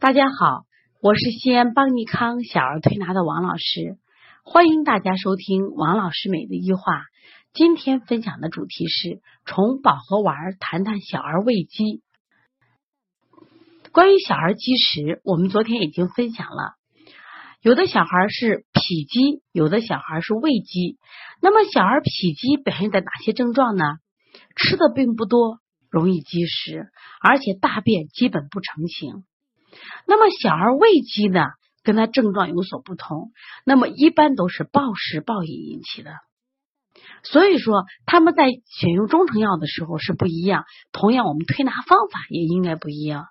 [0.00, 0.64] 大家好，
[1.02, 3.98] 我是西安邦尼康小儿推拿的王老师，
[4.42, 7.02] 欢迎大家收听王老师每日一话。
[7.52, 12.00] 今天分享的主题是从保和丸谈谈小儿胃积。
[13.92, 16.76] 关于小儿积食，我们昨天已经分享了，
[17.60, 20.96] 有的小孩是脾积，有的小孩是胃积。
[21.42, 23.84] 那么小儿脾积表现在哪些症状呢？
[24.56, 25.58] 吃的并不多，
[25.90, 26.88] 容易积食，
[27.20, 29.24] 而且大便基本不成形。
[30.06, 31.44] 那么小儿胃积呢，
[31.82, 33.30] 跟他症状有所不同。
[33.64, 36.12] 那么一般都是暴食暴饮引起的，
[37.22, 40.64] 所以说他们在选用中成药的时候是不一样。
[40.92, 43.26] 同样，我们推拿方法也应该不一样。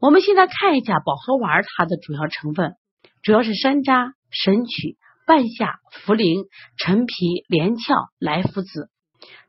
[0.00, 2.74] 我们现在看一下保和丸它的主要成分，
[3.22, 4.96] 主要是山楂、神曲、
[5.26, 6.46] 半夏、茯苓、
[6.76, 7.14] 陈皮、
[7.48, 8.90] 连翘、莱菔子。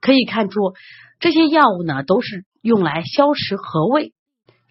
[0.01, 0.59] 可以看出，
[1.19, 4.13] 这些药物呢，都是用来消食和胃。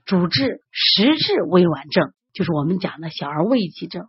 [0.08, 4.08] 主治实质胃脘症，就是我们讲的小儿胃积症。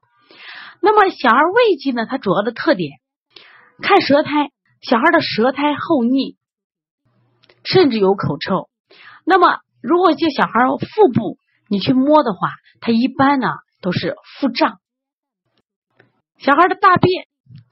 [0.80, 3.02] 那么小儿胃积呢，它主要的特点，
[3.81, 6.38] 看舌苔，小孩的舌苔厚腻，
[7.66, 8.69] 甚至有口臭。
[9.25, 13.50] 那么如果就小孩腹部你去摸的话，它一般呢
[13.81, 14.80] 都是腹胀。
[16.38, 17.28] 小孩的大便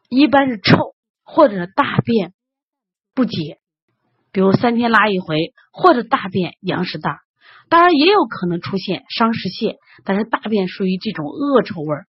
[0.10, 2.34] 一般是臭，或者大便
[3.16, 3.62] 不解，
[4.34, 7.22] 比如三天拉一回，或者大便羊屎大。
[7.70, 12.06] 当然也有可能出现伤食泻，但是大便属于这种恶臭味儿，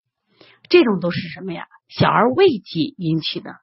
[0.68, 1.66] 这种都是什么呀？
[1.88, 3.54] 小儿胃积引起的。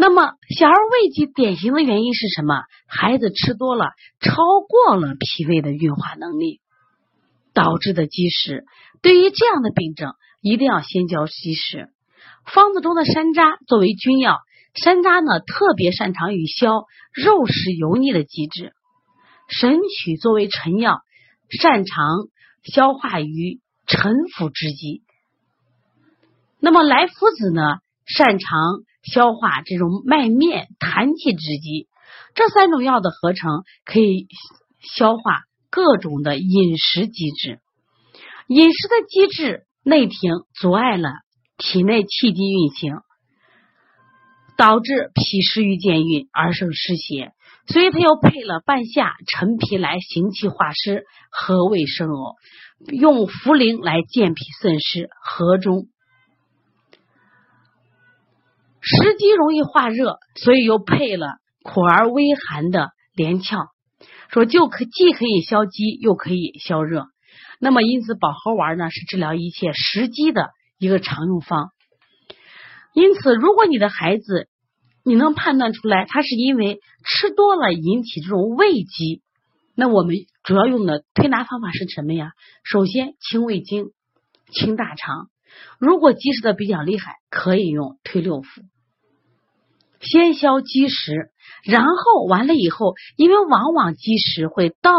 [0.00, 2.62] 那么小儿胃积典型的原因是什么？
[2.86, 4.32] 孩子吃多了，超
[4.66, 6.60] 过了脾胃的运化能力，
[7.52, 8.64] 导致的积食。
[9.02, 11.88] 对于这样的病症，一定要先教积食。
[12.46, 14.38] 方子中的山楂作为君药，
[14.74, 18.72] 山楂呢特别擅长于消肉食油腻的积滞。
[19.48, 21.00] 神曲作为臣药，
[21.48, 22.28] 擅长
[22.64, 25.02] 消化于沉腐之机。
[26.60, 27.62] 那么莱菔子呢，
[28.04, 28.50] 擅长
[29.02, 31.88] 消化这种麦面痰气之机。
[32.34, 34.28] 这三种药的合成，可以
[34.80, 37.60] 消化各种的饮食机制。
[38.48, 41.10] 饮食的机制内停，阻碍了
[41.56, 43.00] 体内气机运行，
[44.56, 47.32] 导致脾湿郁健运而生湿邪。
[47.68, 52.36] 所以，他又配了半夏、陈皮来行气化湿、和胃生呕，
[52.86, 55.86] 用茯苓来健脾渗湿、和中。
[58.80, 61.26] 湿积容易化热，所以又配了
[61.62, 63.58] 苦而微寒的连翘，
[64.30, 67.04] 说就可既可以消积，又可以消热。
[67.60, 70.48] 那么，因此保和丸呢是治疗一切湿积的
[70.78, 71.68] 一个常用方。
[72.94, 74.48] 因此，如果你的孩子，
[75.08, 79.22] 你能判断出来，它是因为吃多了引起这种胃积。
[79.74, 82.32] 那我们主要用的推拿方法是什么呀？
[82.62, 83.86] 首先清胃经、
[84.52, 85.30] 清大肠。
[85.78, 88.46] 如果积食的比较厉害，可以用推六腑，
[90.00, 91.30] 先消积食，
[91.64, 94.92] 然后完了以后，因为往往积食会导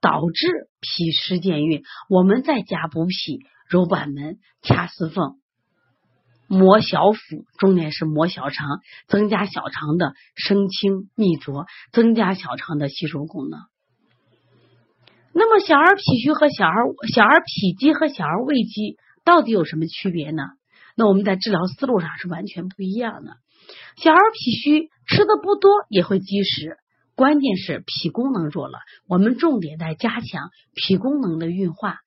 [0.00, 0.48] 导致
[0.80, 5.34] 脾湿健运，我们再加补脾、揉板门、掐四缝。
[6.52, 7.20] 磨小腹，
[7.58, 13.60] 重点是磨小肠，增加小肠的升清泌浊，增加小肠的吸收功能。
[15.32, 20.42] 那么，小儿脾虚和小儿小儿脾积和小儿胃积到底有什么区别呢？
[20.96, 23.36] 那我们在治疗思路上是完全不一样的。
[23.96, 26.78] 小儿脾虚吃的不多也会积食，
[27.14, 32.00] 关键是脾功能弱了，我们重点在加强脾功能的运化，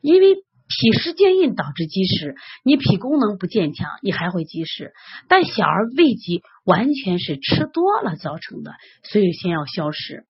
[0.00, 0.44] 因为。
[0.66, 4.92] 脾湿健运导致积食，你脾功能不健强，你还会积食。
[5.28, 8.72] 但小儿胃积完全是吃多了造成的，
[9.02, 10.24] 所以先要消食。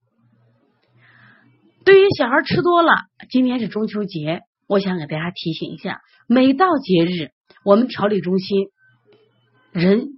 [1.84, 2.92] 对于小孩吃多了，
[3.30, 7.30] 今天是中秋节，我想给大家提醒一下：每到节日，
[7.64, 8.68] 我们调理中心
[9.70, 10.08] 人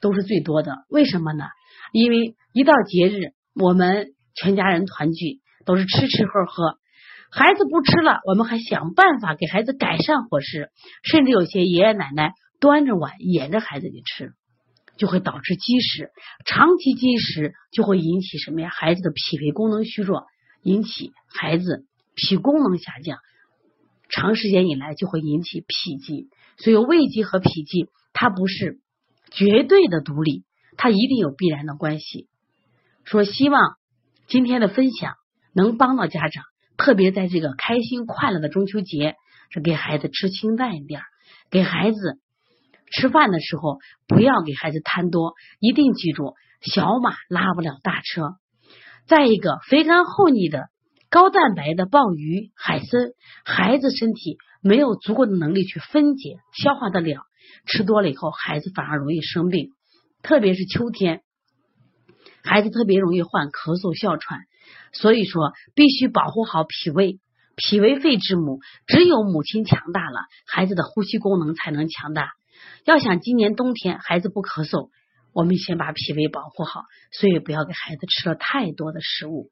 [0.00, 0.84] 都是最多的。
[0.88, 1.46] 为什么呢？
[1.92, 6.78] 因为一到节日，我们全家人团聚，都是吃吃喝喝。
[7.36, 10.70] 孩子不吃了，我们还想办法给孩子改善伙食，
[11.02, 14.34] 甚至有些爷爷奶奶端着碗掩着孩子去吃，
[14.96, 16.12] 就会导致积食。
[16.46, 18.70] 长期积食就会引起什么呀？
[18.70, 20.26] 孩子的脾胃功能虚弱，
[20.62, 23.18] 引起孩子脾功能下降，
[24.08, 26.28] 长时间以来就会引起脾积。
[26.56, 28.78] 所以胃积和脾积它不是
[29.32, 30.44] 绝对的独立，
[30.76, 32.28] 它一定有必然的关系。
[33.02, 33.74] 说希望
[34.28, 35.14] 今天的分享
[35.52, 36.44] 能帮到家长。
[36.76, 39.14] 特别在这个开心快乐的中秋节，
[39.50, 41.02] 是给孩子吃清淡一点，
[41.50, 42.18] 给孩子
[42.90, 43.78] 吃饭的时候
[44.08, 48.36] 不要给孩子贪多，一定记住小马拉不了大车。
[49.06, 50.68] 再一个，肥甘厚腻的
[51.10, 53.12] 高蛋白的鲍鱼、海参，
[53.44, 57.20] 孩子身体没有足够的能力去分解、消化得了，
[57.66, 59.70] 吃多了以后，孩子反而容易生病，
[60.22, 61.22] 特别是秋天，
[62.42, 64.40] 孩子特别容易患咳嗽、哮喘。
[64.92, 67.20] 所以说，必须保护好脾胃。
[67.56, 72.32] 脾为肺之母，只有母亲强大了，孩子的呼吸功能才能强大。
[72.84, 74.90] 要想今年冬天孩子不咳嗽，
[75.32, 76.82] 我们先把脾胃保护好，
[77.12, 79.50] 所以不要给孩子吃了太多的食物。